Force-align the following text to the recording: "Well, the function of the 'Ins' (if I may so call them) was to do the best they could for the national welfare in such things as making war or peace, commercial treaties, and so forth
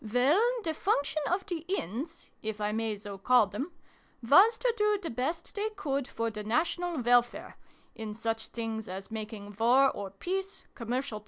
"Well, 0.03 0.41
the 0.63 0.73
function 0.73 1.21
of 1.29 1.45
the 1.45 1.59
'Ins' 1.67 2.31
(if 2.41 2.59
I 2.59 2.71
may 2.71 2.95
so 2.95 3.19
call 3.19 3.45
them) 3.45 3.71
was 4.27 4.57
to 4.57 4.73
do 4.75 4.97
the 4.99 5.11
best 5.11 5.53
they 5.53 5.69
could 5.75 6.07
for 6.07 6.31
the 6.31 6.43
national 6.43 6.99
welfare 7.03 7.55
in 7.93 8.15
such 8.15 8.47
things 8.47 8.89
as 8.89 9.11
making 9.11 9.55
war 9.59 9.91
or 9.91 10.09
peace, 10.09 10.63
commercial 10.73 10.73
treaties, 10.73 10.97
and 10.97 11.05
so 11.05 11.09
forth 11.11 11.19